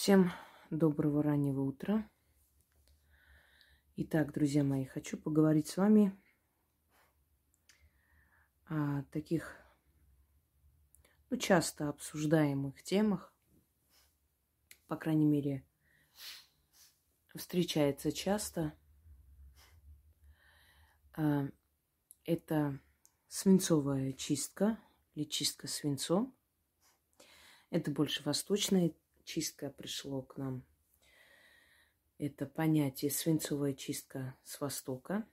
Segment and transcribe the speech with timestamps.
[0.00, 0.30] Всем
[0.70, 2.08] доброго раннего утра.
[3.96, 6.16] Итак, друзья мои, хочу поговорить с вами
[8.66, 9.56] о таких
[11.30, 13.34] ну, часто обсуждаемых темах,
[14.86, 15.66] по крайней мере,
[17.34, 18.78] встречается часто.
[21.14, 21.48] А,
[22.22, 22.78] это
[23.26, 24.78] свинцовая чистка
[25.16, 26.38] или чистка свинцом.
[27.70, 28.94] Это больше восточная
[29.28, 30.64] чистка пришло к нам.
[32.16, 35.28] Это понятие свинцовая чистка с Востока.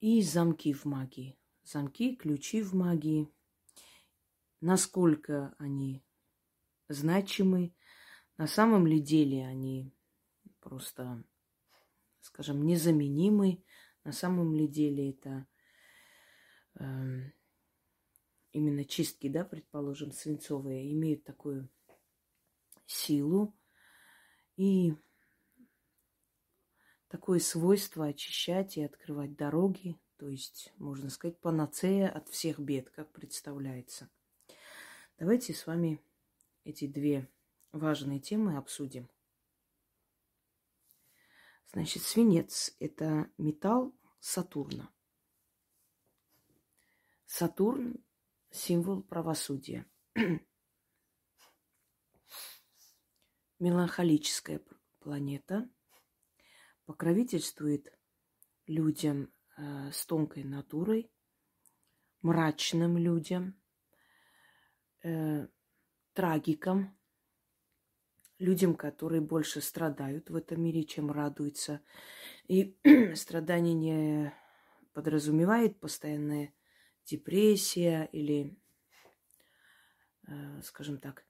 [0.00, 1.38] И замки в магии.
[1.62, 3.32] Замки, ключи в магии.
[4.60, 6.02] Насколько они
[6.88, 7.72] значимы,
[8.36, 9.94] на самом ли деле они
[10.58, 11.22] просто,
[12.20, 13.62] скажем, незаменимы,
[14.02, 15.46] на самом ли деле это
[16.74, 17.30] э,
[18.52, 21.68] именно чистки, да, предположим, свинцовые, имеют такую
[22.86, 23.54] силу
[24.56, 24.94] и
[27.08, 33.12] такое свойство очищать и открывать дороги, то есть, можно сказать, панацея от всех бед, как
[33.12, 34.10] представляется.
[35.18, 36.00] Давайте с вами
[36.64, 37.28] эти две
[37.72, 39.08] важные темы обсудим.
[41.72, 44.92] Значит, свинец– это металл Сатурна.
[47.26, 48.04] Сатурн
[48.50, 49.86] символ правосудия.
[53.58, 54.60] Меланхолическая
[55.00, 55.68] планета
[56.86, 57.92] покровительствует
[58.66, 61.12] людям э, с тонкой натурой,
[62.22, 63.60] мрачным людям,
[65.02, 65.46] э,
[66.14, 66.96] трагикам,
[68.38, 71.82] людям, которые больше страдают в этом мире, чем радуются.
[72.48, 72.76] И
[73.14, 74.34] страдание не
[74.94, 76.54] подразумевает постоянное
[77.10, 78.56] депрессия или,
[80.28, 81.26] э, скажем так,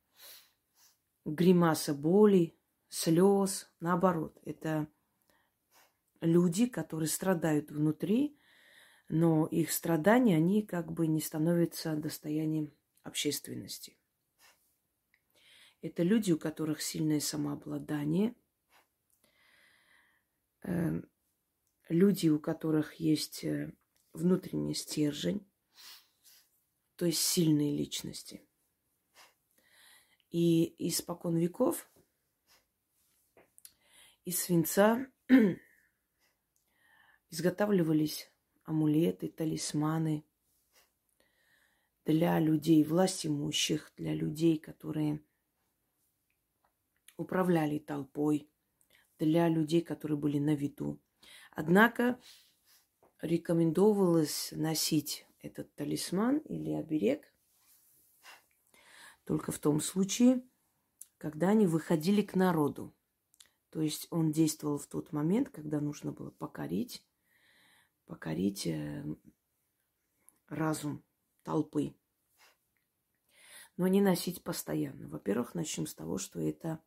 [1.25, 2.57] гримаса боли,
[2.89, 3.71] слез.
[3.81, 4.89] Наоборот, это
[6.21, 8.39] люди, которые страдают внутри,
[9.09, 13.97] но их страдания, они как бы не становятся достоянием общественности.
[15.83, 18.35] Это люди, у которых сильное самообладание,
[20.63, 21.01] э,
[21.89, 23.73] люди, у которых есть э,
[24.13, 25.50] внутренний стержень,
[27.01, 28.47] то есть сильные личности.
[30.29, 31.91] И испокон веков
[34.27, 35.07] из свинца
[37.31, 38.31] изготавливались
[38.65, 40.27] амулеты, талисманы
[42.05, 45.25] для людей власть имущих, для людей, которые
[47.17, 48.53] управляли толпой,
[49.19, 51.01] для людей, которые были на виду.
[51.51, 52.21] Однако
[53.23, 57.33] рекомендовалось носить этот талисман или оберег
[59.25, 60.43] только в том случае,
[61.19, 62.95] когда они выходили к народу.
[63.71, 67.07] То есть он действовал в тот момент, когда нужно было покорить,
[68.07, 69.05] покорить э,
[70.49, 71.05] разум
[71.45, 71.95] толпы.
[73.77, 75.09] Но не носить постоянно.
[75.09, 76.83] Во-первых, начнем с того, что это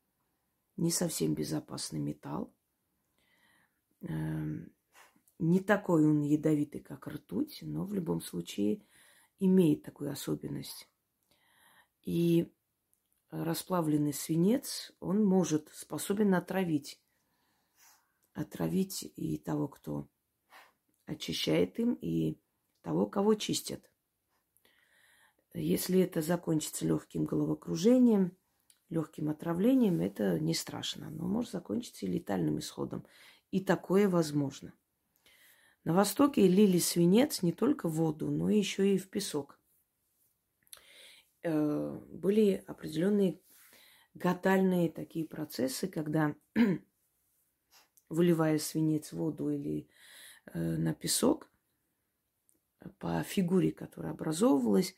[0.76, 2.54] не совсем безопасный металл.
[5.40, 8.86] Не такой он ядовитый, как ртуть, но в любом случае
[9.40, 10.88] имеет такую особенность.
[12.04, 12.52] И
[13.30, 17.02] расплавленный свинец, он может, способен отравить.
[18.34, 20.08] Отравить и того, кто
[21.06, 22.40] очищает им, и
[22.82, 23.92] того, кого чистят.
[25.54, 28.36] Если это закончится легким головокружением,
[28.90, 31.10] легким отравлением, это не страшно.
[31.10, 33.06] Но может закончиться и летальным исходом.
[33.52, 34.74] И такое возможно.
[35.84, 39.60] На Востоке лили свинец не только в воду, но еще и в песок.
[41.42, 43.42] Э, были определенные
[44.14, 46.36] гадальные такие процессы, когда,
[48.10, 49.90] выливая свинец в воду или
[50.54, 51.50] э, на песок,
[53.00, 54.96] по фигуре, которая образовывалась,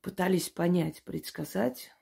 [0.00, 1.92] пытались понять, предсказать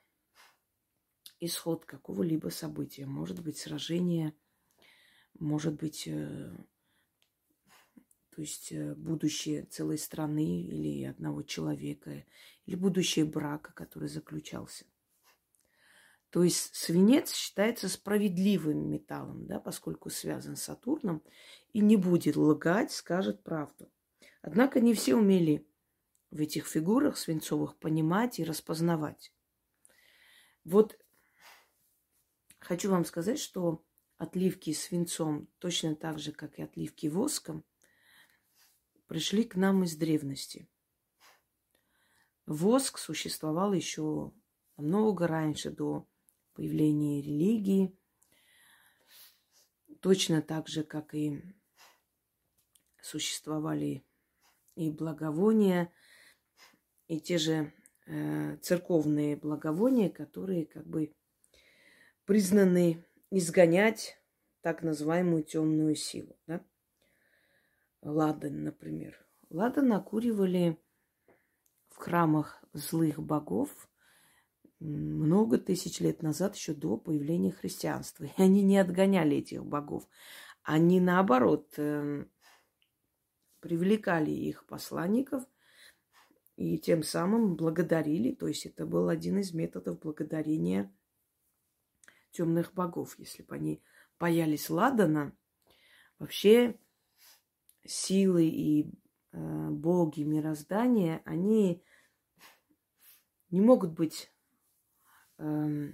[1.39, 3.05] исход какого-либо события.
[3.05, 4.33] Может быть, сражение,
[5.39, 6.55] может быть, э,
[8.35, 12.25] то есть э, будущее целой страны или одного человека,
[12.65, 14.85] или будущее брака, который заключался.
[16.29, 21.21] То есть свинец считается справедливым металлом, да, поскольку связан с Сатурном,
[21.73, 23.91] и не будет лгать, скажет правду.
[24.41, 25.67] Однако не все умели
[26.31, 29.33] в этих фигурах свинцовых понимать и распознавать.
[30.63, 30.97] Вот
[32.59, 33.83] хочу вам сказать, что
[34.17, 37.65] отливки свинцом точно так же, как и отливки воском,
[39.11, 40.69] пришли к нам из древности.
[42.45, 44.31] Воск существовал еще
[44.77, 46.07] намного раньше, до
[46.53, 47.93] появления религии.
[49.99, 51.43] Точно так же, как и
[53.01, 54.05] существовали
[54.75, 55.91] и благовония,
[57.09, 57.73] и те же
[58.05, 61.13] э, церковные благовония, которые как бы
[62.23, 64.17] признаны изгонять
[64.61, 66.39] так называемую темную силу.
[66.47, 66.65] Да?
[68.01, 69.15] Ладан, например.
[69.49, 70.79] Ладан накуривали
[71.89, 73.89] в храмах злых богов
[74.79, 78.25] много тысяч лет назад, еще до появления христианства.
[78.25, 80.07] И они не отгоняли этих богов.
[80.63, 82.25] Они, наоборот, э,
[83.59, 85.43] привлекали их посланников
[86.55, 88.33] и тем самым благодарили.
[88.33, 90.91] То есть это был один из методов благодарения
[92.31, 93.15] темных богов.
[93.19, 93.83] Если бы они
[94.19, 95.35] боялись Ладана,
[96.17, 96.79] вообще
[97.85, 98.91] силы и
[99.31, 101.83] э, боги мироздания, они
[103.49, 104.31] не могут быть,
[105.37, 105.93] э,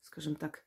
[0.00, 0.64] скажем так,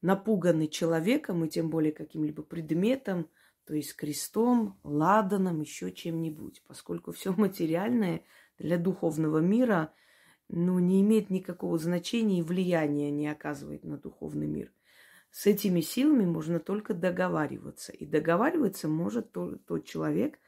[0.00, 3.30] напуганы человеком и тем более каким-либо предметом,
[3.64, 8.24] то есть крестом, ладаном, еще чем-нибудь, поскольку все материальное
[8.58, 9.94] для духовного мира
[10.48, 14.72] ну, не имеет никакого значения и влияния не оказывает на духовный мир.
[15.32, 17.90] С этими силами можно только договариваться.
[17.92, 20.38] И договариваться может тот, тот человек,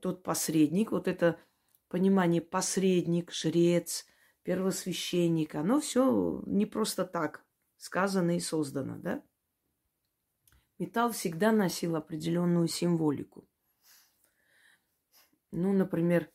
[0.00, 1.38] тот посредник, вот это
[1.88, 4.06] понимание посредник, жрец,
[4.44, 7.44] первосвященник, оно все не просто так
[7.76, 9.24] сказано и создано, да?
[10.78, 13.48] Металл всегда носил определенную символику.
[15.50, 16.30] Ну, например,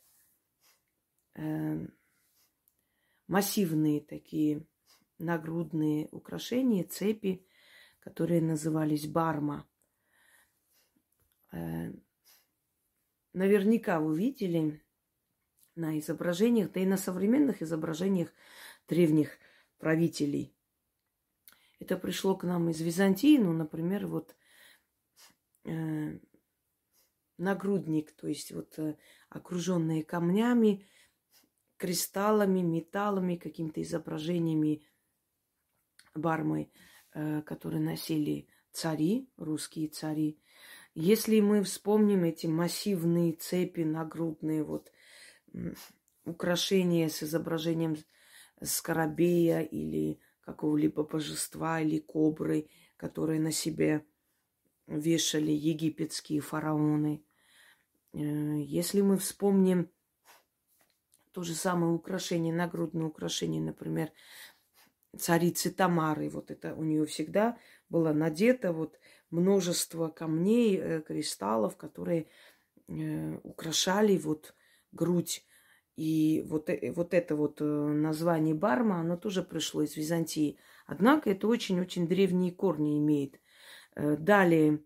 [1.34, 1.86] э,
[3.26, 4.66] массивные такие
[5.18, 7.46] нагрудные украшения, цепи,
[8.04, 9.68] которые назывались барма.
[11.52, 11.92] Э,
[13.32, 14.82] наверняка вы видели
[15.74, 18.32] на изображениях, да и на современных изображениях
[18.86, 19.38] древних
[19.78, 20.54] правителей
[21.84, 24.34] это пришло к нам из Византии, ну, например, вот
[25.64, 26.18] э,
[27.36, 28.96] нагрудник, то есть вот э,
[29.28, 30.86] окруженные камнями,
[31.76, 34.82] кристаллами, металлами, какими-то изображениями
[36.14, 36.93] бармы, э,
[37.46, 40.38] которые носили цари, русские цари.
[40.94, 44.92] Если мы вспомним эти массивные цепи нагрудные, вот
[46.24, 47.96] украшения с изображением
[48.62, 54.04] скоробея или какого-либо божества или кобры, которые на себе
[54.86, 57.24] вешали египетские фараоны.
[58.12, 59.90] Э, если мы вспомним
[61.32, 64.12] то же самое украшение, нагрудное украшение, например,
[65.18, 67.58] царицы Тамары, вот это у нее всегда
[67.88, 68.98] было надето вот
[69.30, 72.28] множество камней, э, кристаллов, которые
[72.88, 74.54] э, украшали вот
[74.92, 75.44] грудь
[75.96, 80.58] и вот, э, вот это вот название Барма, оно тоже пришло из Византии.
[80.86, 83.40] Однако это очень-очень древние корни имеет.
[83.96, 84.82] Далее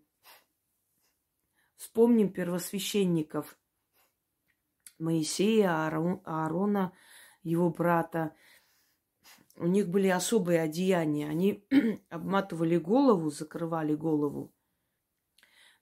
[1.75, 3.57] вспомним первосвященников
[4.99, 5.87] Моисея,
[6.25, 6.93] Аарона,
[7.41, 8.35] его брата.
[9.59, 11.29] У них были особые одеяния.
[11.29, 11.63] Они
[12.09, 14.51] обматывали голову, закрывали голову,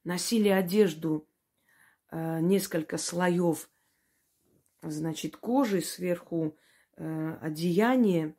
[0.04, 1.28] носили одежду,
[2.12, 3.70] несколько слоев–
[4.82, 6.58] значит, кожи, сверху
[6.96, 8.36] э, одеяние,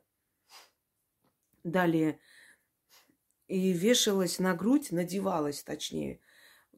[1.63, 2.19] далее
[3.47, 6.19] и вешалась на грудь, надевалась, точнее,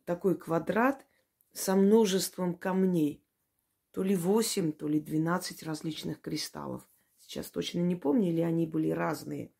[0.05, 1.05] такой квадрат
[1.51, 3.23] со множеством камней.
[3.91, 6.87] То ли 8, то ли 12 различных кристаллов.
[7.31, 9.53] Сейчас точно не помню, или они были разные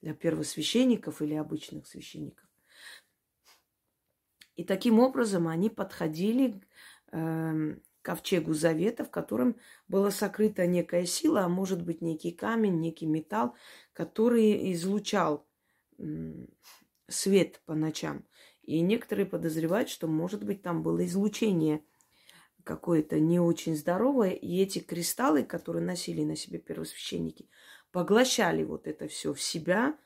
[0.00, 2.48] для первосвященников или обычных священников.
[4.54, 6.62] И таким образом они подходили
[7.10, 9.56] э, ковчегу завета, в котором
[9.88, 13.56] была сокрыта некая сила, а может быть некий камень, некий металл,
[13.92, 15.48] который излучал
[17.08, 18.24] свет по ночам.
[18.62, 21.82] И некоторые подозревают, что, может быть, там было излучение
[22.68, 27.48] какое-то не очень здоровое, и эти кристаллы, которые носили на себе первосвященники,
[27.92, 29.98] поглощали вот это все в себя,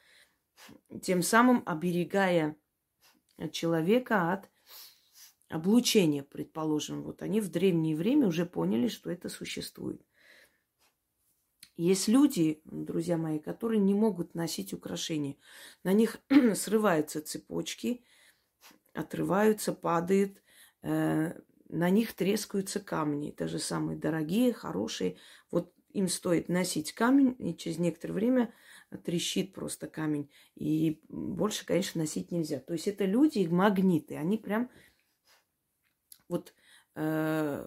[1.02, 2.54] тем самым оберегая
[3.50, 4.48] человека от
[5.48, 10.00] облучение, предположим, вот они в древнее время уже поняли, что это существует.
[11.76, 15.36] Есть люди, друзья мои, которые не могут носить украшения.
[15.82, 16.20] На них
[16.54, 18.04] срываются цепочки,
[18.94, 20.40] отрываются, падают,
[20.82, 21.40] э,
[21.72, 25.16] на них трескаются камни, даже самые дорогие, хорошие.
[25.50, 28.54] Вот им стоит носить камень, и через некоторое время
[29.04, 30.30] трещит просто камень.
[30.54, 32.60] И больше, конечно, носить нельзя.
[32.60, 34.70] То есть это люди магниты, они прям
[36.28, 36.52] вот
[36.94, 37.66] э,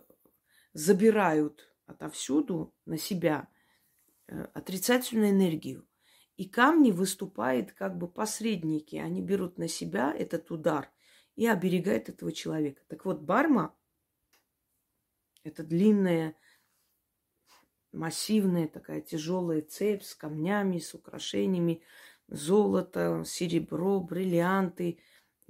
[0.74, 3.48] забирают отовсюду на себя
[4.28, 5.88] э, отрицательную энергию.
[6.38, 8.98] И камни выступают как бы посредники.
[8.98, 10.92] Они берут на себя этот удар
[11.36, 12.84] и оберегают этого человека.
[12.88, 13.76] Так вот, барма–
[15.46, 16.36] это длинная,
[17.92, 21.84] массивная такая тяжелая цепь с камнями, с украшениями,
[22.28, 25.00] золото, серебро, бриллианты,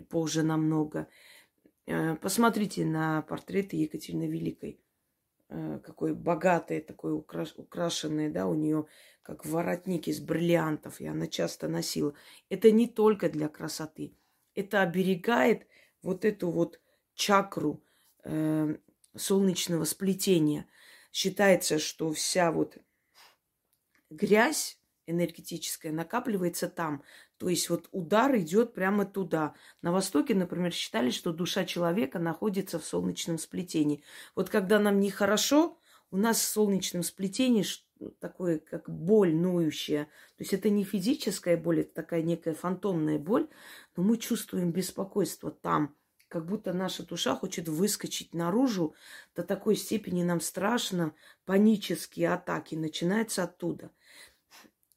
[0.09, 1.07] позже намного.
[1.87, 4.79] Э, посмотрите на портреты Екатерины Великой.
[5.47, 7.53] Э, какой богатый, такой украш...
[7.55, 8.87] украшенный, да, у нее
[9.21, 12.13] как воротник из бриллиантов, и она часто носила.
[12.49, 14.15] Это не только для красоты.
[14.53, 15.67] Это оберегает
[16.01, 16.79] вот эту вот
[17.15, 17.83] чакру
[18.23, 18.75] э,
[19.17, 20.67] солнечного сплетения.
[21.12, 22.77] Считается, что вся вот
[24.10, 27.03] грязь энергетическая накапливается там.
[27.38, 29.53] То есть вот удар идет прямо туда.
[29.81, 34.03] На Востоке, например, считали, что душа человека находится в солнечном сплетении.
[34.36, 35.77] Вот когда нам нехорошо,
[36.12, 37.65] у нас в солнечном сплетении
[38.19, 40.05] такое, как боль ноющая.
[40.38, 43.48] То есть это не физическая боль, это такая некая фантомная боль,
[43.95, 45.95] но мы чувствуем беспокойство там,
[46.36, 48.94] как будто наша душа хочет выскочить наружу.
[49.36, 51.15] До такой степени нам страшно,
[51.46, 53.92] панические атаки начинаются оттуда–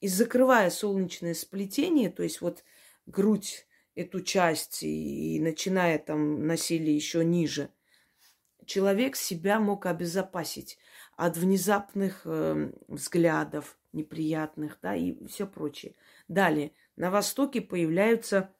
[0.00, 2.64] и закрывая солнечное сплетение, то есть вот
[3.06, 7.70] грудь эту часть и, и начиная там насилие еще ниже,
[8.64, 10.78] человек себя мог обезопасить
[11.16, 15.94] от внезапных э, взглядов неприятных, да, и все прочее.
[16.28, 18.54] Далее, на Востоке появляются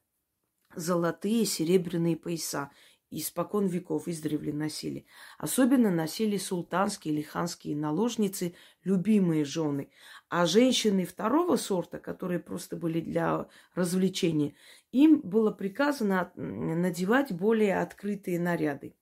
[0.75, 2.71] золотые серебряные пояса
[3.11, 5.07] испокон веков издревле носили.
[5.39, 9.91] Особенно носили султанские или ханские наложницы, любимые жены.
[10.29, 14.55] А женщины второго сорта, которые просто были для развлечения,
[14.93, 18.95] им было приказано надевать более открытые наряды.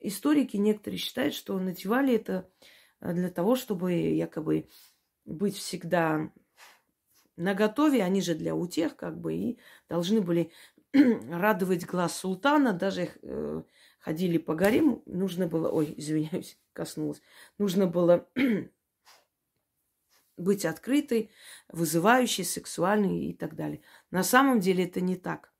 [0.00, 2.48] Историки некоторые считают, что надевали это
[3.00, 4.68] э, для того, чтобы якобы
[5.24, 6.30] быть всегда
[7.36, 9.58] наготове, они же для утех как бы и
[9.88, 10.52] должны были
[11.30, 13.62] радовать глаз султана, даже э,
[13.98, 17.22] ходили по гарему, нужно было, ой, извиняюсь, коснулась,
[17.58, 18.28] нужно было
[20.36, 21.30] быть открытой,
[21.68, 23.82] вызывающей, сексуальной и так далее.
[24.10, 25.52] На самом деле это не так.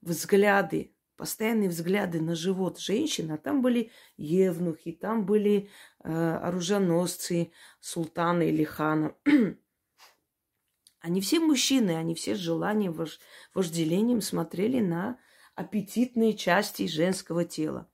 [0.00, 5.68] Взгляды, постоянные взгляды на живот женщины, а там были евнухи, там были
[6.04, 9.14] э, оруженосцы султана или хана.
[11.08, 13.18] Они все мужчины, они все с желанием, вож...
[13.54, 15.18] вожделением смотрели на
[15.54, 17.88] аппетитные части женского тела.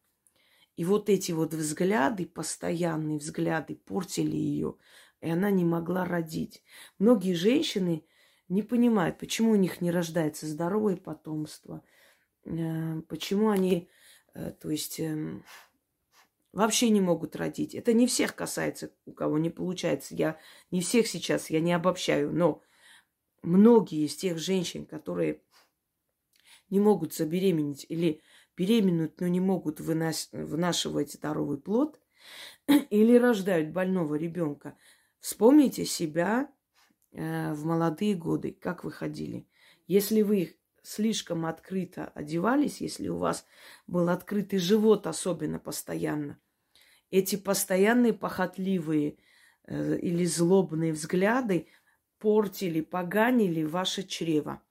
[0.74, 4.74] И вот эти вот взгляды, постоянные взгляды, портили ее,
[5.20, 6.64] и она не могла родить.
[6.98, 8.04] Многие женщины
[8.48, 11.84] не понимают, почему у них не рождается здоровое потомство,
[12.44, 13.88] э, почему они,
[14.34, 15.44] э, то есть, эм,
[16.50, 17.76] вообще не могут родить.
[17.76, 20.16] Это не всех касается, у кого не получается.
[20.16, 20.36] Я
[20.72, 22.60] не всех сейчас, я не обобщаю, но
[23.44, 25.40] многие из тех женщин, которые
[26.70, 28.20] не могут забеременеть или
[28.56, 32.00] беременную, но не могут вынос, вынашивать здоровый плод,
[32.90, 34.76] или рождают больного ребенка,
[35.20, 36.50] вспомните себя
[37.12, 39.46] э, в молодые годы, как вы ходили.
[39.86, 43.46] Если вы слишком открыто одевались, если у вас
[43.86, 46.38] был открытый живот особенно постоянно,
[47.10, 49.18] эти постоянные похотливые
[49.66, 51.68] э, или злобные взгляды
[52.24, 54.62] портили, поганили ваше чрево.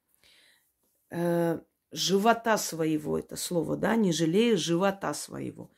[1.12, 1.60] Э,
[1.91, 5.69] живота своего, это слово, да, не жалея живота своего,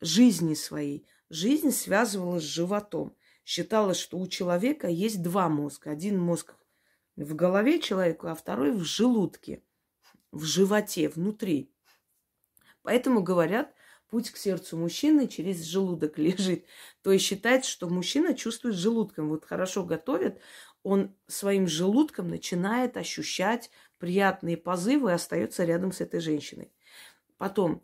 [0.00, 1.06] жизни своей.
[1.28, 3.14] Жизнь связывалась с животом.
[3.44, 5.90] Считалось, что у человека есть два мозга.
[5.90, 6.54] Один мозг
[7.16, 9.62] в голове человека, а второй в желудке,
[10.32, 11.70] в животе, внутри.
[12.80, 13.74] Поэтому говорят,
[14.08, 16.64] путь к сердцу мужчины через желудок лежит.
[17.02, 19.28] То есть считается, что мужчина чувствует желудком.
[19.28, 20.40] Вот хорошо готовят,
[20.86, 26.70] он своим желудком начинает ощущать приятные позывы и остается рядом с этой женщиной.
[27.38, 27.82] Потом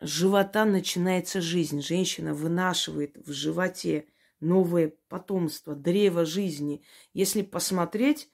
[0.00, 1.80] с живота начинается жизнь.
[1.80, 4.08] Женщина вынашивает в животе
[4.40, 6.82] новое потомство, древо жизни.
[7.14, 8.28] Если посмотреть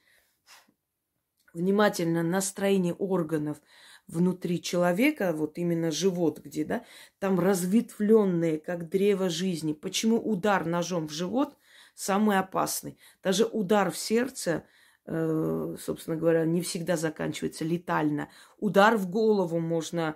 [1.53, 3.61] внимательно на строение органов
[4.07, 6.85] внутри человека, вот именно живот, где, да,
[7.19, 9.73] там разветвленные, как древо жизни.
[9.73, 11.55] Почему удар ножом в живот–
[11.99, 12.97] самый опасный.
[13.21, 14.63] Даже удар в сердце,
[15.05, 18.29] э, собственно говоря, не всегда заканчивается летально.
[18.57, 20.15] Удар в голову можно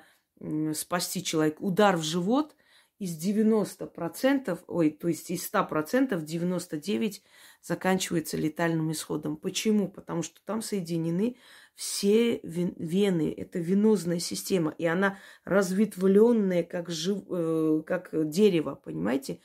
[0.74, 1.62] спасти человека.
[1.62, 2.56] Удар в живот
[3.00, 7.24] из 90%, ой, то есть из 100% 99
[7.62, 9.36] заканчивается летальным исходом.
[9.36, 9.90] Почему?
[9.90, 11.36] Потому что там соединены
[11.76, 19.40] все вены, это венозная система, и она разветвленная, как, жив, э, как дерево, понимаете?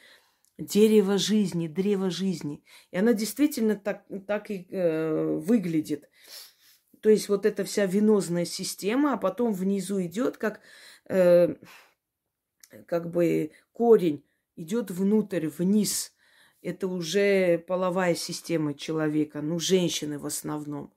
[0.58, 2.62] Дерево жизни, древо жизни.
[2.90, 6.10] И она действительно так, так и э, выглядит.
[7.00, 10.60] То есть вот эта вся венозная система, а потом внизу идет как,
[11.08, 11.54] э,
[12.86, 14.24] как бы корень,
[14.56, 16.12] идет внутрь, вниз.
[16.60, 20.92] Это уже половая система человека, ну, женщины в основном.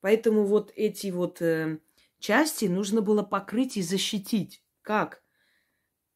[0.00, 1.78] Поэтому вот эти вот э,
[2.18, 4.64] части нужно было покрыть и защитить.
[4.82, 5.22] Как?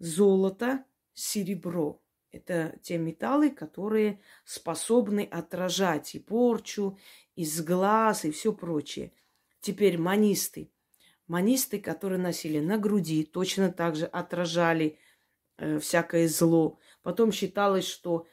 [0.00, 2.03] Золото, серебро.
[2.34, 6.98] Это те металлы, которые способны отражать и порчу,
[7.36, 9.12] и сглаз, и все прочее.
[9.60, 10.72] Теперь манисты.
[11.28, 14.98] Манисты, которые носили на груди, точно так же отражали
[15.58, 16.80] э, всякое зло.
[17.02, 18.26] Потом считалось, что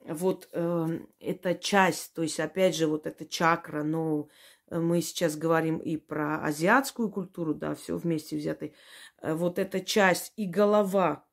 [0.00, 4.28] вот э, эта часть, то есть опять же вот эта чакра, но
[4.70, 8.74] мы сейчас говорим и про азиатскую культуру, да, все вместе взятый.
[9.22, 11.25] Э, вот эта часть и голова,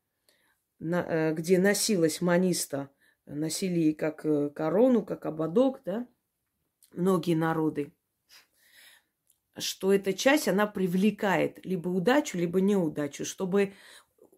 [0.83, 2.89] э, где носилась маниста,
[3.25, 6.07] носили как э, корону, как ободок, да,
[6.93, 7.93] многие народы,
[9.57, 13.73] что эта часть, она привлекает либо удачу, либо неудачу, чтобы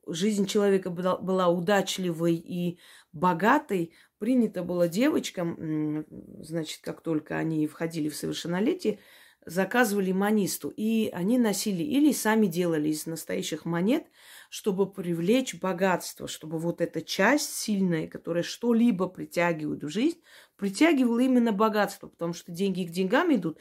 [0.08, 2.80] жизнь человека была, была удачливой и
[3.12, 6.06] богатой, принято было девочкам,
[6.42, 9.00] значит, как только они входили в совершеннолетие,
[9.46, 10.70] заказывали манисту.
[10.70, 14.08] И они носили или сами делали из настоящих монет,
[14.50, 20.22] чтобы привлечь богатство, чтобы вот эта часть сильная, которая что-либо притягивает в жизнь,
[20.58, 23.60] притягивала именно богатство, потому что деньги к деньгам идут.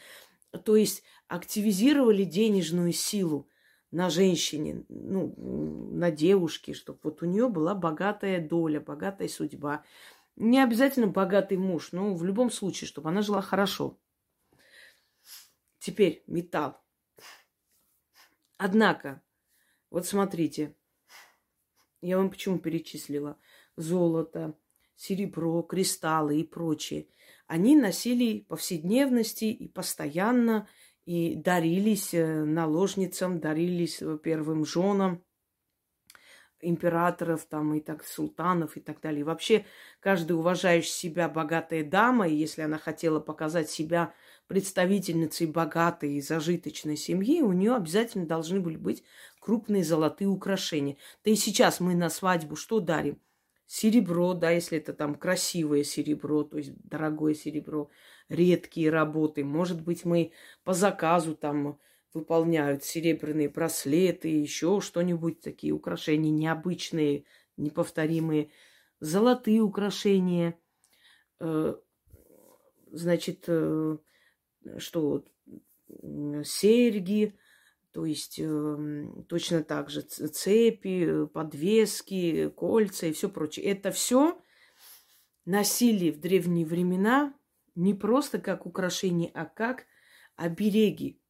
[0.65, 3.49] То есть активизировали денежную силу
[3.91, 5.35] на женщине, ну,
[5.93, 9.85] на девушке, чтобы вот у нее была богатая доля, богатая судьба.
[10.37, 13.99] Не обязательно богатый муж, но в любом случае, чтобы она жила хорошо.
[15.85, 16.81] Теперь металл.
[18.57, 19.23] Однако,
[19.91, 20.75] вот смотрите,
[22.01, 23.39] я вам почему перечислила.
[23.77, 24.59] Золото,
[24.97, 27.09] серебро, кристаллы и прочее.
[27.47, 30.71] Они носили повседневности и постоянно,
[31.05, 35.23] и дарились э, наложницам, дарились э, первым женам
[36.65, 39.21] императоров там и так султанов и так далее.
[39.21, 39.67] И вообще
[40.01, 44.15] каждая уважающая себя богатая дама, если она хотела показать себя
[44.47, 49.03] представительницей богатой и зажиточной семьи, у нее обязательно должны были быть
[49.41, 50.97] крупные золотые украшения.
[51.25, 53.21] Да и сейчас мы на свадьбу что дарим?
[53.67, 57.89] Серебро, да, если это там красивое серебро, то есть дорогое серебро,
[58.29, 59.43] редкие работы.
[59.43, 60.33] Может быть, мы
[60.65, 61.79] по заказу там
[62.13, 67.25] выполняют серебряные браслеты, еще что-нибудь, такие украшения необычные,
[67.57, 68.51] неповторимые,
[69.01, 70.59] золотые украшения,
[71.41, 71.75] э,
[72.93, 73.97] значит, э,
[74.79, 75.25] что
[76.45, 77.37] серьги,
[77.93, 83.67] то есть э, точно так же цепи, подвески, кольца и все прочее.
[83.67, 84.41] Это все
[85.45, 87.35] носили в древние времена
[87.75, 89.87] не просто как украшение, а как
[90.37, 91.21] обереги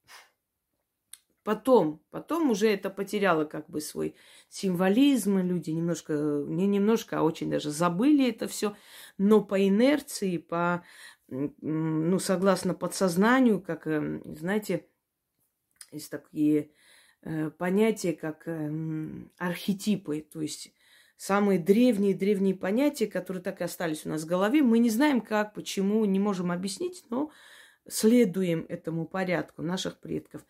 [1.44, 4.16] Потом, потом уже это потеряло как бы свой
[4.48, 8.74] символизм, люди немножко, не немножко, а очень даже забыли это все,
[9.18, 10.84] но по инерции, по,
[11.28, 14.86] ну, согласно подсознанию, как, эм, знаете,
[15.90, 16.70] есть такие
[17.22, 18.70] э, понятия, как э,
[19.38, 20.72] архетипы, то есть
[21.16, 24.62] самые древние-древние понятия, которые так и остались у нас в голове.
[24.62, 27.30] Мы не знаем как, почему, не можем объяснить, но
[27.88, 30.44] следуем этому порядку наших предков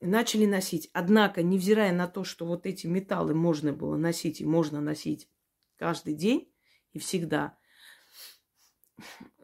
[0.00, 0.90] начали носить.
[0.92, 5.28] Однако, невзирая на то, что вот эти металлы можно было носить и можно носить
[5.76, 6.52] каждый день
[6.92, 7.56] и всегда,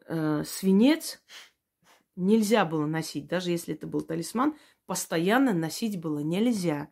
[0.09, 1.21] э, свинец
[2.15, 6.89] нельзя было носить, даже если это был талисман, постоянно носить было нельзя.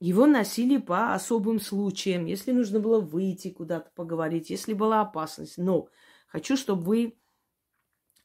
[0.00, 5.58] Его носили по особым случаям, если нужно было выйти куда-то поговорить, если была опасность.
[5.58, 5.88] Но
[6.26, 7.18] хочу, чтобы вы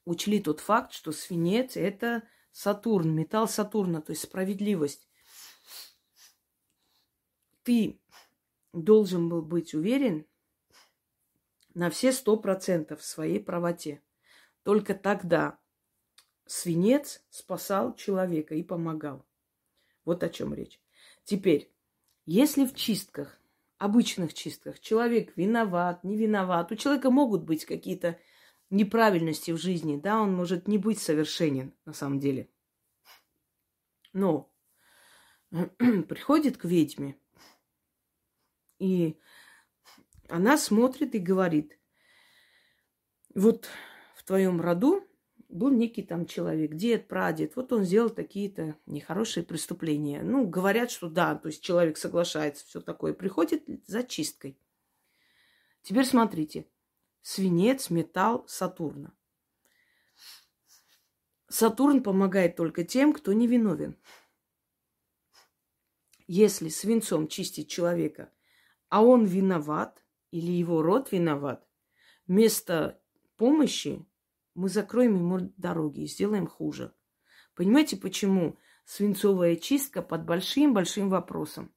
[0.05, 5.09] учли тот факт, что свинец– это Сатурн, металл Сатурна, то есть справедливость.
[7.63, 7.99] Ты
[8.71, 10.25] должен был быть уверен
[11.75, 14.01] на все сто процентов своей правоте.
[14.63, 15.59] Только тогда
[16.47, 19.27] свинец спасал человека и помогал.
[20.05, 20.79] Вот о чем речь.
[21.25, 21.71] Теперь,
[22.25, 23.39] если в чистках,
[23.77, 28.17] обычных чистках, человек виноват, не виноват, у человека могут быть какие-то
[28.69, 32.49] неправильности в жизни, да, он может не быть совершенен на самом деле.
[34.13, 34.49] Но
[35.49, 37.19] приходит к ведьме,
[38.79, 39.19] и
[40.29, 41.77] она смотрит и говорит,
[43.33, 43.67] вот
[44.15, 45.05] в твоем роду
[45.49, 50.21] был некий там человек, дед, прадед, вот он сделал такие-то нехорошие преступления.
[50.21, 54.57] Ну, говорят, что да, то есть человек соглашается, все такое, приходит за чисткой.
[55.81, 56.67] Теперь смотрите.
[57.21, 59.13] Свинец, металл, Сатурна.
[61.47, 63.97] Сатурн помогает только тем, кто невиновен.
[66.27, 68.31] Если свинцом чистить человека,
[68.89, 70.04] а он виноват,
[70.35, 71.65] или его род виноват,
[72.27, 72.99] вместо
[73.37, 74.05] помощи
[74.53, 76.93] мы закроем ему дороги и сделаем хуже.
[77.55, 81.73] Понимаете, почему свинцовая чистка под большим-большим вопросом?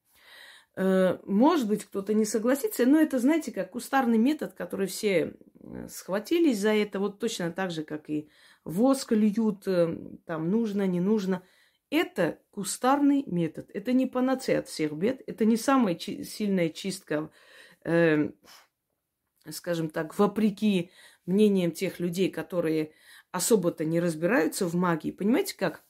[0.76, 5.88] Э, может быть, кто-то не согласится, но это, знаете, как кустарный метод, который все э,
[5.88, 8.28] схватились за это, вот точно так же, как и
[8.64, 11.44] воск льют, э, там нужно, не нужно.
[11.90, 17.30] Это кустарный метод, это не панацея от всех бед, это не самая чи- сильная чистка,
[17.84, 18.30] э,
[19.50, 20.90] скажем так, вопреки
[21.26, 22.92] мнениям тех людей, которые
[23.30, 25.10] особо-то не разбираются в магии.
[25.10, 25.84] Понимаете как?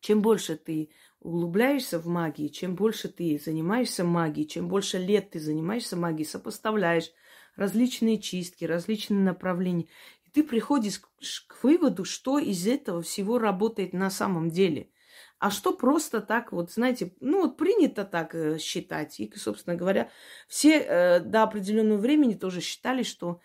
[0.00, 5.40] Чем больше ты углубляешься в магии, чем больше ты занимаешься магией, чем больше лет ты
[5.40, 7.10] занимаешься магией, сопоставляешь
[7.56, 9.86] различные чистки, различные направления,
[10.24, 14.90] и ты приходишь к выводу, что из этого всего работает на самом деле.
[15.38, 19.20] А что просто так, вот знаете, ну вот принято так э, считать.
[19.20, 20.10] И, собственно говоря,
[20.48, 23.40] все э, до определенного времени тоже считали, что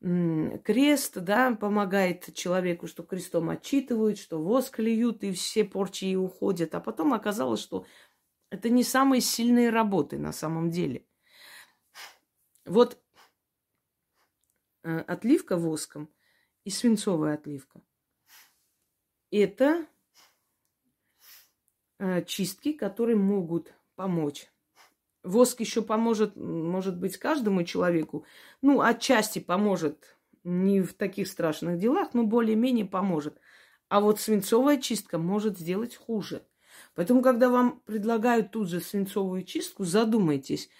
[0.00, 6.74] крест, да, помогает человеку, что крестом отчитывают, что воск льют, и все порчи уходят.
[6.74, 7.86] А потом оказалось, что
[8.50, 11.06] это не самые сильные работы на самом деле.
[12.66, 13.00] Вот
[14.82, 16.10] э, отливка воском
[16.64, 17.80] и свинцовая отливка.
[19.30, 19.86] Это
[22.26, 24.50] чистки, которые могут помочь
[25.26, 28.24] Воск еще поможет, может быть, каждому человеку.
[28.62, 30.16] Ну, отчасти поможет.
[30.44, 33.40] Не в таких страшных делах, но более-менее поможет.
[33.88, 36.46] А вот свинцовая чистка может сделать хуже.
[36.94, 40.70] Поэтому, когда вам предлагают тут же свинцовую чистку, задумайтесь,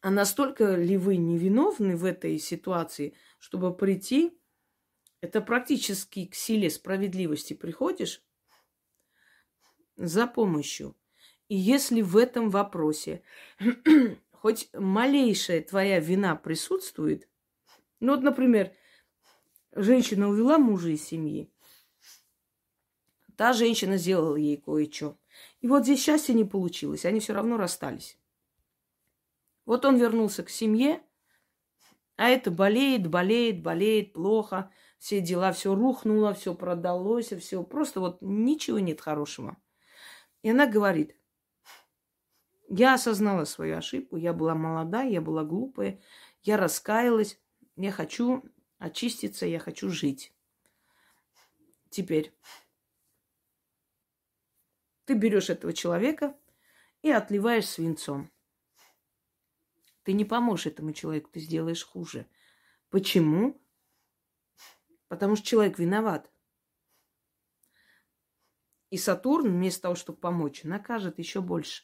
[0.00, 4.36] а настолько ли вы невиновны в этой ситуации, чтобы прийти,
[5.20, 8.22] это практически к силе справедливости приходишь
[9.96, 10.96] за помощью.
[11.48, 13.22] И если в этом вопросе
[14.32, 17.28] хоть малейшая твоя вина присутствует,
[18.00, 18.72] ну вот, например,
[19.72, 21.50] женщина увела мужа из семьи,
[23.36, 25.18] та женщина сделала ей кое-что.
[25.60, 28.18] И вот здесь счастье не получилось, они все равно расстались.
[29.66, 31.02] Вот он вернулся к семье,
[32.16, 38.18] а это болеет, болеет, болеет, плохо, все дела, все рухнуло, все продалось, все, просто вот
[38.20, 39.56] ничего нет хорошего.
[40.44, 41.16] И она говорит,
[42.68, 46.02] я осознала свою ошибку, я была молода, я была глупая,
[46.42, 47.40] я раскаялась,
[47.76, 48.44] я хочу
[48.76, 50.34] очиститься, я хочу жить.
[51.88, 52.34] Теперь
[55.06, 56.36] ты берешь этого человека
[57.00, 58.30] и отливаешь свинцом.
[60.02, 62.28] Ты не поможешь этому человеку, ты сделаешь хуже.
[62.90, 63.58] Почему?
[65.08, 66.30] Потому что человек виноват.
[68.94, 71.82] И Сатурн, вместо того, чтобы помочь, накажет еще больше.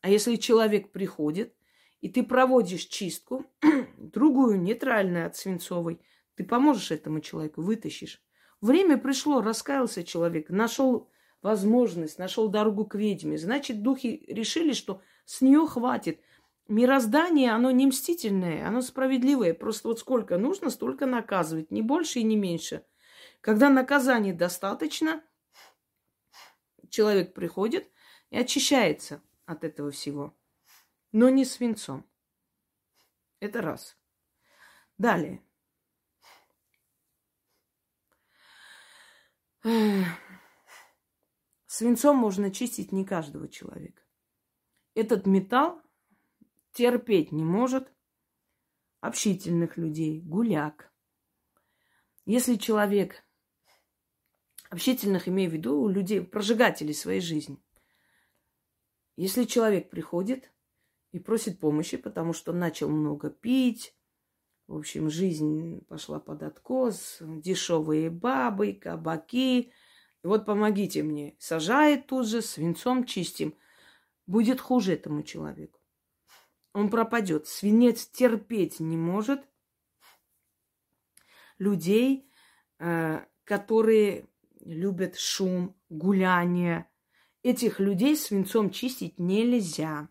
[0.00, 1.54] А если человек приходит,
[2.00, 3.46] и ты проводишь чистку,
[3.96, 6.00] другую, нейтральную от свинцовой,
[6.34, 8.20] ты поможешь этому человеку, вытащишь.
[8.60, 11.08] Время пришло, раскаялся человек, нашел
[11.42, 13.38] возможность, нашел дорогу к ведьме.
[13.38, 16.20] Значит, духи решили, что с нее хватит.
[16.66, 19.54] Мироздание, оно не мстительное, оно справедливое.
[19.54, 21.70] Просто вот сколько нужно, столько наказывать.
[21.70, 22.84] Не больше и не меньше.
[23.40, 25.22] Когда наказания достаточно,
[26.90, 27.90] человек приходит
[28.30, 30.36] и очищается от этого всего.
[31.12, 32.04] Но не свинцом.
[33.40, 33.96] Это раз.
[34.98, 35.42] Далее.
[41.66, 44.02] Свинцом можно чистить не каждого человека.
[44.94, 45.80] Этот металл
[46.72, 47.92] терпеть не может
[49.00, 50.92] общительных людей, гуляк.
[52.24, 53.24] Если человек
[54.70, 57.58] общительных, имею в виду людей, прожигателей своей жизни,
[59.16, 60.52] если человек приходит
[61.12, 63.94] и просит помощи, потому что начал много пить,
[64.68, 69.72] в общем, жизнь пошла под откос, дешевые бабы, кабаки.
[70.22, 71.36] И вот помогите мне.
[71.38, 73.54] Сажает тут же, свинцом чистим.
[74.26, 75.80] Будет хуже этому человеку.
[76.74, 77.46] Он пропадет.
[77.46, 79.40] Свинец терпеть не может
[81.56, 82.30] людей,
[82.78, 84.28] э, которые
[84.60, 86.88] любят шум, гуляние,
[87.42, 90.08] Этих людей свинцом чистить нельзя.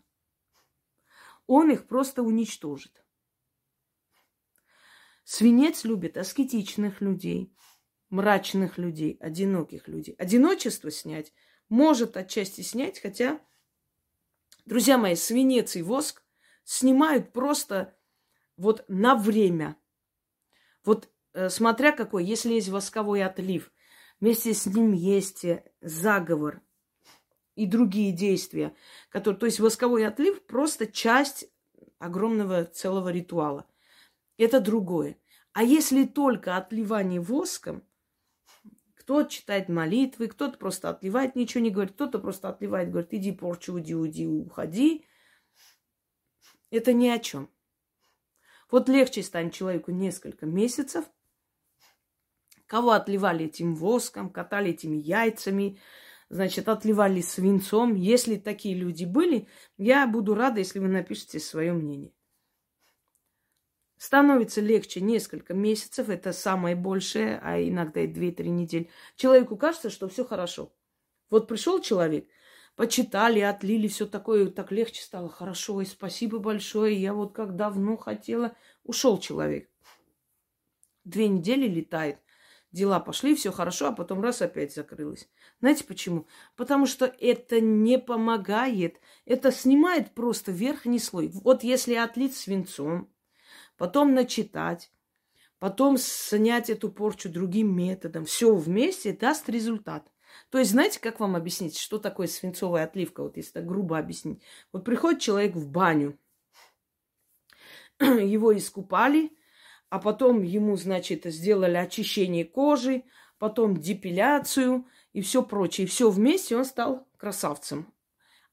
[1.46, 3.04] Он их просто уничтожит.
[5.24, 7.54] Свинец любит аскетичных людей,
[8.08, 10.14] мрачных людей, одиноких людей.
[10.14, 11.32] Одиночество снять
[11.68, 13.40] может отчасти снять, хотя,
[14.64, 16.24] друзья мои, свинец и воск
[16.64, 17.96] снимают просто
[18.56, 19.76] вот на время.
[20.82, 23.70] Вот э, смотря какой, если есть восковой отлив,
[24.20, 26.62] вместе с ним есть э, заговор
[27.54, 28.74] и другие действия,
[29.10, 31.50] которые, то есть восковой отлив просто часть
[31.98, 33.66] огромного целого ритуала.
[34.36, 35.18] Это другое.
[35.52, 37.82] А если только отливание воском,
[38.94, 43.72] кто-то читает молитвы, кто-то просто отливает, ничего не говорит, кто-то просто отливает, говорит, иди порчу,
[43.72, 45.06] уйди, уйди, уходи.
[46.70, 47.50] Это ни о чем.
[48.70, 51.06] Вот легче станет человеку несколько месяцев.
[52.68, 55.80] Кого отливали этим воском, катали этими яйцами,
[56.28, 57.94] значит, отливали свинцом.
[57.94, 62.12] Если такие люди были, я буду рада, если вы напишите свое мнение.
[63.96, 68.90] Становится легче несколько месяцев, это самое большее, а иногда и 2-3 недели.
[69.16, 70.70] Человеку кажется, что все хорошо.
[71.30, 72.28] Вот пришел человек,
[72.76, 77.96] почитали, отлили, все такое, так легче стало, хорошо, и спасибо большое, я вот как давно
[77.96, 78.54] хотела.
[78.84, 79.70] Ушел человек.
[81.04, 82.20] Две недели летает,
[82.72, 85.28] дела пошли, все хорошо, а потом раз опять закрылось.
[85.60, 86.26] Знаете почему?
[86.56, 91.28] Потому что это не помогает, это снимает просто верхний слой.
[91.28, 93.10] Вот если отлить свинцом,
[93.76, 94.92] потом начитать,
[95.58, 98.24] потом снять эту порчу другим методом.
[98.24, 100.10] Все вместе даст результат.
[100.50, 104.42] То есть, знаете, как вам объяснить, что такое свинцовая отливка, вот если так грубо объяснить?
[104.72, 106.18] Вот приходит человек в баню,
[108.00, 109.32] его искупали,
[109.90, 113.04] а потом ему, значит, сделали очищение кожи,
[113.38, 115.86] потом депиляцию и все прочее.
[115.86, 117.92] И все вместе он стал красавцем.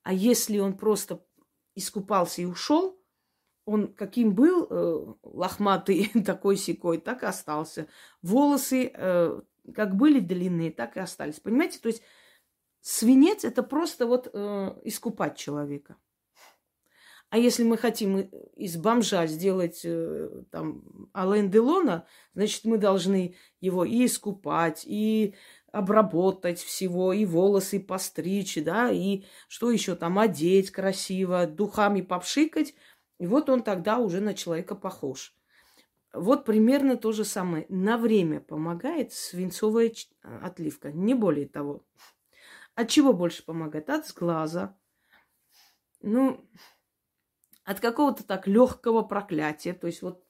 [0.04, 1.26] А если он просто
[1.76, 3.00] искупался и ушел,
[3.66, 7.88] он каким был э, лохматый такой секой, так и остался.
[8.22, 9.42] Волосы э,
[9.74, 11.40] как были длинные, так и остались.
[11.40, 11.80] Понимаете?
[11.80, 12.04] То есть
[12.82, 15.98] свинец это просто вот э, искупать человека.
[17.36, 18.22] А если мы хотим
[18.56, 25.36] из бомжа сделать э, там Ален Делона, значит, мы должны его и искупать, и
[25.74, 32.74] обработать всего, и волосы постричь, да, и что еще там, одеть красиво, духами попшикать–
[33.18, 35.34] и вот он тогда уже на человека похож.
[36.14, 37.66] Вот примерно то же самое.
[37.70, 41.86] На время помогает свинцовая отливка, не более того.
[42.76, 43.90] От чего больше помогает?
[43.90, 44.78] От сглаза.
[46.02, 46.46] Ну,
[47.66, 49.74] от какого-то так легкого проклятия.
[49.74, 50.24] То есть вот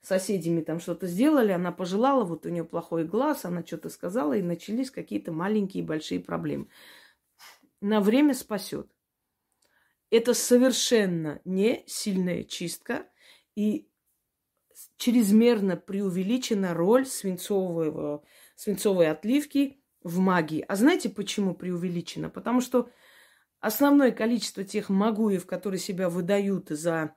[0.00, 4.42] соседями там что-то сделали, она пожелала, вот у нее плохой глаз, она что-то сказала, и
[4.42, 6.68] начались какие-то маленькие большие проблемы.
[7.80, 8.90] На время спасет.
[10.10, 13.06] Это совершенно не сильная чистка
[13.56, 13.90] и
[14.96, 18.22] чрезмерно преувеличена роль свинцового,
[18.54, 20.64] свинцовой отливки в магии.
[20.68, 22.30] А знаете, почему преувеличена?
[22.30, 22.88] Потому что
[23.60, 27.14] основное количество тех магуев, которые себя выдают за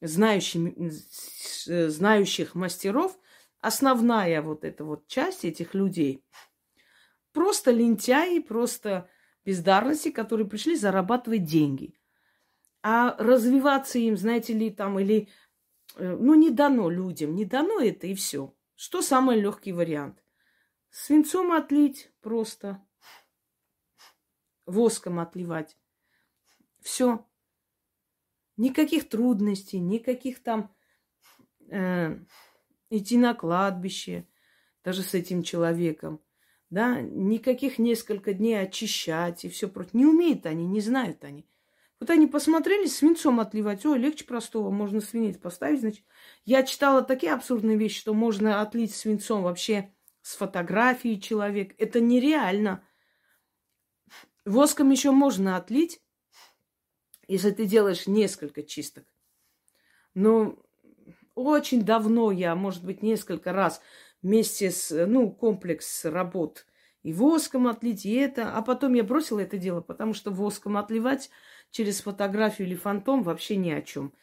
[0.00, 0.90] знающими,
[1.88, 3.18] знающих мастеров,
[3.60, 6.22] основная вот эта вот часть этих людей
[7.36, 9.10] просто лентяи, просто
[9.44, 11.94] бездарности, которые пришли зарабатывать деньги.
[12.82, 15.28] А развиваться им, знаете ли, там, или,
[15.96, 18.54] э, ну, не дано людям, не дано это и все.
[18.74, 20.24] Что самый легкий вариант?
[20.88, 22.82] Свинцом отлить просто,
[24.66, 25.76] воском отливать.
[26.80, 27.24] Все.
[28.56, 30.74] Никаких трудностей, никаких там
[31.68, 32.18] э,
[32.90, 34.26] идти на кладбище,
[34.84, 36.20] даже с этим человеком.
[36.68, 39.92] Да, никаких несколько дней очищать и все прочее.
[39.94, 41.46] Не умеют они, не знают они.
[42.00, 43.86] Вот они посмотрели, свинцом отливать.
[43.86, 45.80] Ой, легче простого, можно свинец поставить.
[45.80, 46.04] Значит,
[46.44, 51.74] я читала такие абсурдные вещи, что можно отлить свинцом вообще с фотографией человека.
[51.78, 52.84] Это нереально.
[54.46, 56.00] Воском еще можно отлить,
[57.28, 59.04] если ты делаешь несколько чисток.
[60.14, 60.56] Но
[61.34, 63.82] очень давно я, может быть, несколько раз
[64.22, 66.66] вместе с, ну, комплекс работ
[67.02, 68.56] и воском отлить, и это.
[68.56, 71.30] А потом я бросила это дело, потому что воском отливать
[71.70, 74.14] через фотографию или фантом вообще ни о чем.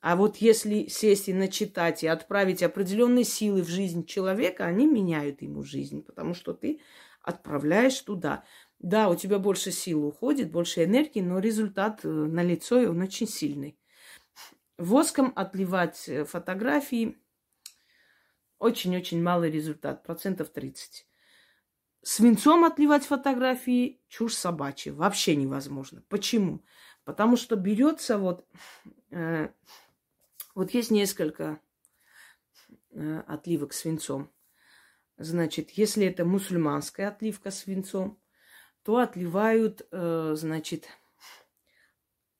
[0.00, 5.42] А вот если сесть и начитать, и отправить определенные силы в жизнь человека, они меняют
[5.42, 6.80] ему жизнь, потому что ты
[7.22, 8.44] отправляешь туда.
[8.78, 13.02] Да, у тебя больше сил уходит, больше энергии, но результат э, на лицо, и он
[13.02, 13.78] очень сильный.
[14.76, 17.18] Воском отливать э, фотографии
[18.58, 21.06] очень-очень малый результат, процентов 30.
[22.02, 24.92] Свинцом отливать фотографии– чушь собачья.
[24.92, 26.02] Вообще невозможно.
[26.08, 26.64] Почему?
[27.04, 28.46] Потому что берется вот...
[29.10, 29.48] Э,
[30.54, 31.60] вот есть несколько
[32.90, 34.30] э, отливок свинцом.
[35.16, 38.20] Значит, если это мусульманская отливка свинцом,
[38.88, 40.88] то отливают, э, значит,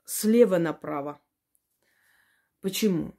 [0.06, 1.20] слева направо.
[2.62, 3.12] Почему?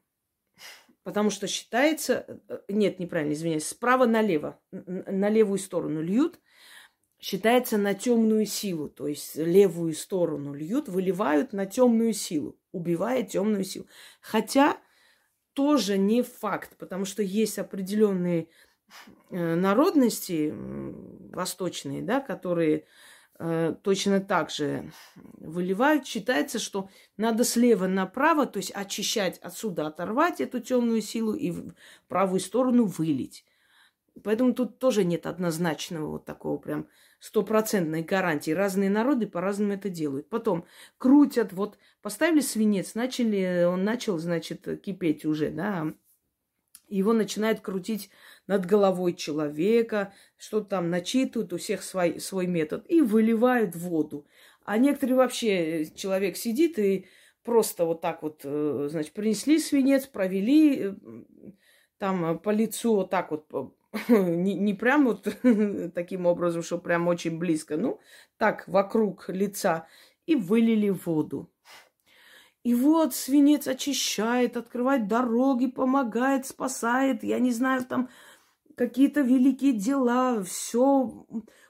[1.03, 6.39] Потому что считается, э, нет, неправильно, извиняюсь, справа налево, на левую сторону льют,
[7.19, 13.63] считается на темную силу, то есть левую сторону льют, выливают на темную силу, убивая темную
[13.63, 13.85] силу.
[14.21, 14.81] Хотя
[15.53, 18.47] тоже не факт, потому что есть определенные
[19.29, 20.51] э, народности
[21.31, 22.87] восточные, да, которые
[23.83, 26.05] точно так же выливают.
[26.05, 31.73] Считается, что надо слева направо, то есть очищать отсюда, оторвать эту темную силу и в
[32.07, 33.45] правую сторону вылить.
[34.23, 36.87] Поэтому тут тоже нет однозначного вот такого прям
[37.21, 38.51] стопроцентной гарантии.
[38.51, 40.27] Разные народы по-разному это делают.
[40.27, 40.65] Потом
[40.97, 45.93] крутят, вот поставили свинец, начали, он начал, значит, кипеть уже, да,
[46.89, 48.09] его начинают крутить
[48.47, 54.25] над головой человека, что-то там начитывают, у всех свой, свой метод, и выливают воду.
[54.65, 57.07] А некоторые вообще, человек сидит и
[57.43, 60.93] просто вот так вот, э, значит, принесли свинец, провели э,
[61.97, 63.47] там по лицу вот так вот
[64.09, 65.27] не, не прям вот
[65.93, 67.99] таким образом, что прям очень близко, ну,
[68.37, 69.87] так, вокруг лица,
[70.25, 71.51] и вылили воду.
[72.63, 78.09] И вот свинец очищает, открывает дороги, помогает, спасает, я не знаю, там
[78.75, 81.25] какие-то великие дела, все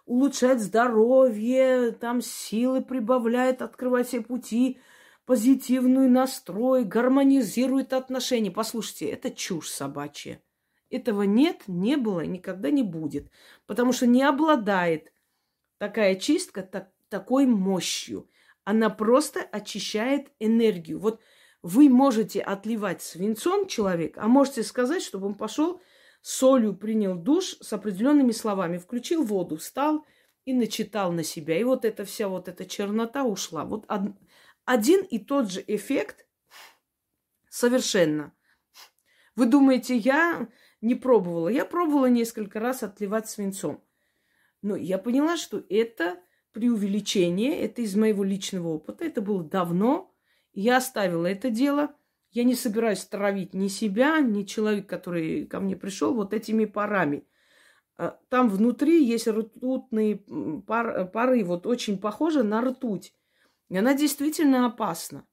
[0.05, 4.79] улучшает здоровье, там силы прибавляет, открывает все пути,
[5.25, 8.49] позитивный настрой, гармонизирует отношения.
[8.49, 10.41] Послушайте, это чушь собачья.
[10.89, 13.29] Этого нет, не было, никогда не будет.
[13.67, 15.13] Потому что не обладает
[15.77, 18.27] такая чистка так, такой мощью.
[18.69, 20.99] Она просто очищает энергию.
[20.99, 21.19] Вот
[21.63, 25.81] вы можете отливать свинцом человека, а можете сказать, чтобы он пошел
[26.21, 30.05] солью принял душ с определенными словами, включил воду, встал
[30.45, 31.57] и начитал на себя.
[31.57, 33.65] И вот эта вся вот эта чернота ушла.
[33.65, 33.89] Вот
[34.65, 36.27] один и тот же эффект
[37.49, 38.35] совершенно.
[39.35, 40.47] Вы думаете, я
[40.79, 41.49] не пробовала.
[41.49, 43.83] Я пробовала несколько раз отливать свинцом.
[44.61, 49.05] Но я поняла, что это преувеличение, это из моего личного опыта.
[49.05, 50.13] Это было давно.
[50.53, 51.95] Я оставила это дело.
[52.31, 57.27] Я не собираюсь травить ни себя, ни человека, который ко мне пришел, вот этими парами.
[57.97, 60.23] А, там внутри есть ртутные
[60.67, 63.13] пар, пары, вот очень похожи на ртуть.
[63.69, 65.25] И она действительно опасна.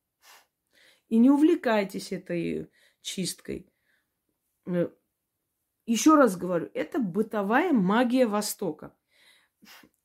[1.09, 2.70] И не увлекайтесь этой
[3.02, 3.70] чисткой.
[4.66, 4.88] Э,
[5.87, 8.94] еще раз говорю, это бытовая магия Востока.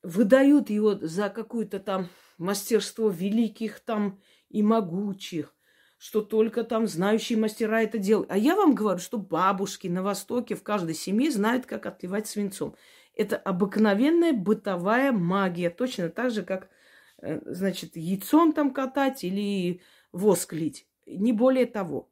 [0.02, 5.54] Выдают его за какое-то там мастерство великих там и могучих,
[5.98, 8.30] что только там знающие мастера это делают.
[8.30, 12.74] А я вам говорю, что бабушки на Востоке в каждой семье знают, как отливать свинцом.
[13.14, 16.70] Это обыкновенная бытовая магия, точно так же, как,
[17.18, 20.88] э, значит, яйцом там катать или воск лить.
[21.06, 22.10] Не более того.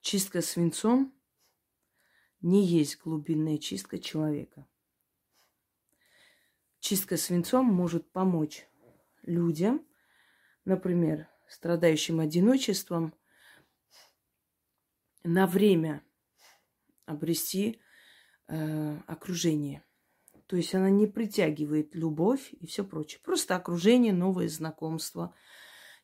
[0.00, 1.15] Чистка свинцом
[2.46, 4.68] не есть глубинная чистка человека.
[6.78, 8.68] Чистка свинцом может помочь
[9.22, 9.84] людям,
[10.64, 13.12] например, страдающим одиночеством,
[15.24, 16.04] на время
[17.04, 17.80] обрести
[18.46, 19.82] э, окружение.
[20.46, 23.20] То есть она не притягивает любовь и все прочее.
[23.24, 25.34] Просто окружение, новые знакомства.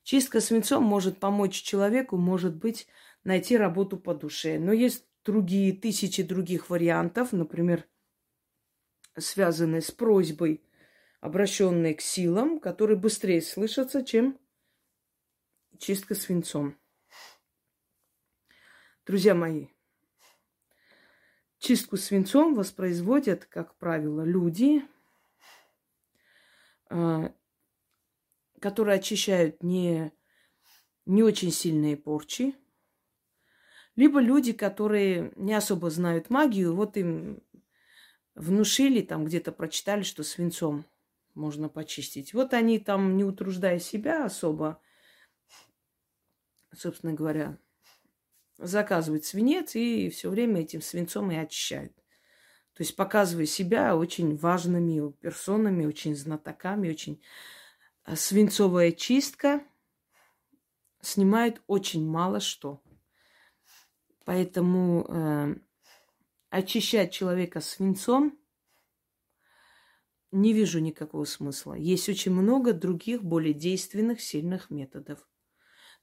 [0.03, 2.89] Чистка свинцом может помочь человеку, может быть,
[3.23, 4.59] найти работу по душе.
[4.59, 7.87] Но есть другие, тысячи других вариантов, например,
[9.17, 10.65] связанные с просьбой,
[11.21, 14.39] обращенной к силам, которые быстрее слышатся, чем
[15.79, 16.77] чистка свинцом.
[19.07, 19.69] Друзья мои,
[21.59, 24.83] чистку свинцом воспроизводят, как правило, люди,
[26.89, 27.35] а,
[28.61, 30.13] которые очищают не,
[31.07, 32.55] не очень сильные порчи,
[33.97, 37.43] либо люди, которые не особо знают магию, вот им
[38.35, 40.85] внушили, там где-то прочитали, что свинцом
[41.35, 42.35] можно почистить.
[42.35, 44.81] Вот они там, не утруждая себя особо,
[46.75, 47.59] собственно говоря,
[48.59, 51.95] заказывают свинец и все время этим свинцом и очищают.
[52.75, 57.23] То есть показывая себя очень важными персонами, очень знатоками, очень
[58.05, 59.63] а, свинцовая чистка
[61.03, 62.81] снимает очень мало что.
[64.25, 65.55] Поэтому э,
[66.51, 68.39] очищать человека свинцом
[70.31, 71.75] не вижу никакого смысла.
[71.75, 75.29] Есть очень много других более действенных, сильных методов.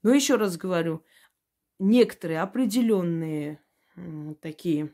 [0.04, 1.04] Но еще раз говорю,
[1.80, 3.62] некоторые определенные
[3.96, 4.94] э, такие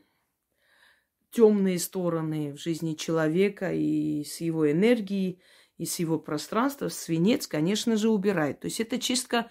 [1.30, 5.42] темные стороны в жизни человека и с его энергией,
[5.76, 8.60] и с его пространства, свинец, конечно же, убирает.
[8.60, 9.50] То есть это чистка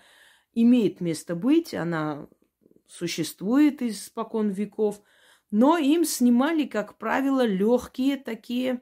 [0.53, 2.27] имеет место быть, она
[2.87, 5.01] существует испокон веков,
[5.51, 8.81] но им снимали, как правило, легкие такие,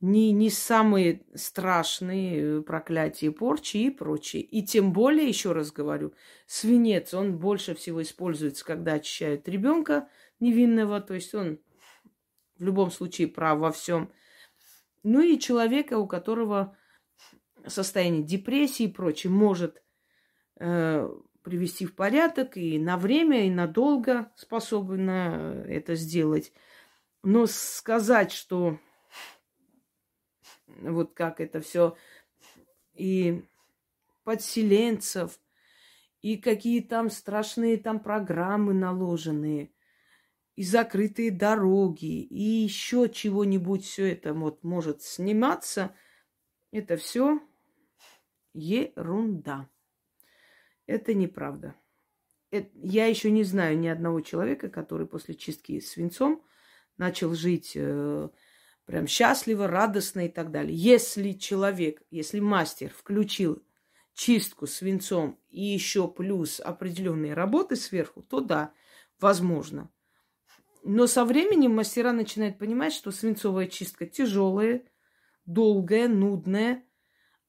[0.00, 4.42] не, не самые страшные проклятия, порчи и прочее.
[4.42, 6.14] И тем более, еще раз говорю,
[6.46, 10.08] свинец, он больше всего используется, когда очищают ребенка
[10.38, 11.60] невинного, то есть он
[12.58, 14.10] в любом случае прав во всем.
[15.02, 16.76] Ну и человека, у которого
[17.66, 19.82] состояние депрессии и прочее, может
[20.58, 21.08] э,
[21.42, 26.52] привести в порядок и на время, и надолго способна это сделать.
[27.22, 28.78] Но сказать, что
[30.66, 31.96] вот как это все
[32.94, 33.44] и
[34.24, 35.38] подселенцев,
[36.22, 39.72] и какие там страшные там программы наложенные,
[40.56, 45.94] и закрытые дороги, и еще чего-нибудь все это вот может сниматься,
[46.70, 47.40] это все
[48.52, 49.68] ерунда.
[50.90, 51.76] Это неправда.
[52.50, 56.44] Я еще не знаю ни одного человека, который после чистки свинцом
[56.96, 58.28] начал жить э,
[58.86, 60.76] прям счастливо, радостно и так далее.
[60.76, 63.62] Если человек, если мастер включил
[64.14, 68.74] чистку свинцом и еще плюс определенные работы сверху, то да,
[69.20, 69.92] возможно.
[70.82, 74.82] Но со временем мастера начинают понимать, что свинцовая чистка тяжелая,
[75.46, 76.82] долгая, нудная,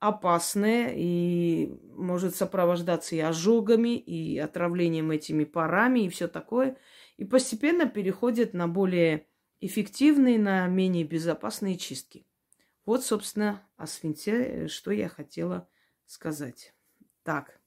[0.02, 6.76] опасная и может сопровождаться и ожогами, и отравлением этими парами, и все такое.
[7.18, 9.28] И постепенно переходит на более
[9.60, 12.26] эффективные, на менее безопасные чистки.
[12.84, 15.70] Вот, собственно, о свинце, э, что я хотела
[16.08, 16.74] сказать.
[17.22, 17.62] Так.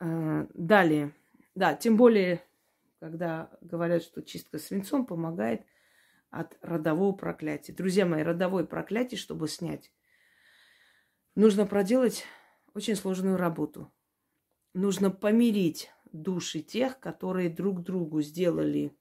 [0.00, 1.14] Э, далее.
[1.54, 2.42] Да, тем более,
[2.98, 5.66] когда говорят, что чистка свинцом помогает–
[6.30, 7.72] от родового проклятия.
[7.72, 9.92] Друзья мои, родовое проклятие, чтобы снять,
[11.34, 12.24] нужно проделать
[12.74, 13.92] очень сложную работу.
[14.72, 18.96] Нужно помирить души тех, которые друг другу сделали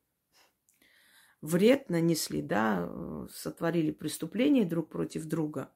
[1.41, 2.89] вред, нанесли, да,
[3.31, 5.71] сотворили преступление друг против друга,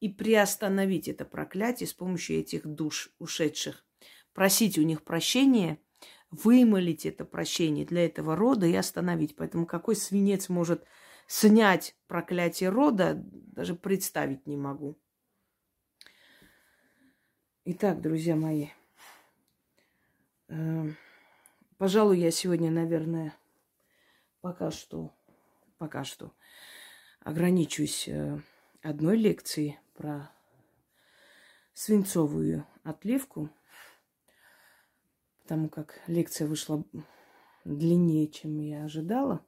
[0.00, 3.84] и приостановить это проклятие с помощью этих душ ушедших.
[4.32, 5.78] Просить у них прощения–
[6.42, 9.36] вымолить это прощение для этого рода и остановить.
[9.36, 10.84] Поэтому какой свинец может
[11.26, 14.98] снять проклятие рода, даже представить не могу.
[17.64, 18.68] Итак, друзья мои,
[20.48, 20.90] э,
[21.78, 23.34] пожалуй, я сегодня, наверное,
[24.40, 25.14] пока что,
[25.78, 26.32] пока что
[27.20, 28.38] ограничусь э,
[28.82, 30.30] одной лекцией про
[31.72, 33.50] свинцовую отливку–
[35.44, 36.84] потому как лекция вышла
[37.64, 39.46] длиннее, чем я ожидала.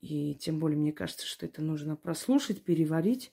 [0.00, 3.32] И тем более мне кажется, что это нужно прослушать, переварить.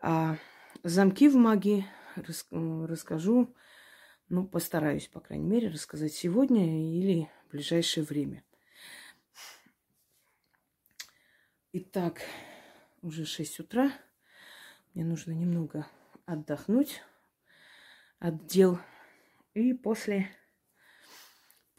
[0.00, 0.38] А
[0.82, 3.54] замки в магии рас, расскажу,
[4.30, 8.42] ну, постараюсь, по крайней мере, рассказать сегодня или в ближайшее время.
[11.72, 12.22] Итак,
[13.02, 13.92] уже 6 утра.
[14.94, 15.86] Мне нужно немного
[16.24, 17.02] отдохнуть
[18.18, 18.78] от дел.
[19.52, 20.30] И после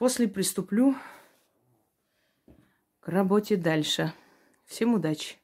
[0.02, 0.96] После приступлю
[3.02, 4.12] к работе дальше.
[4.66, 5.41] Всем удачи!